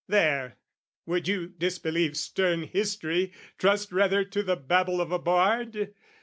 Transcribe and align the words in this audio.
There, 0.07 0.57
would 1.05 1.27
you 1.27 1.45
disbelieve 1.47 2.17
stern 2.17 2.63
History, 2.63 3.33
Trust 3.59 3.91
rather 3.91 4.23
to 4.25 4.41
the 4.41 4.55
babble 4.55 4.99
of 4.99 5.11
a 5.11 5.19
bard? 5.19 5.93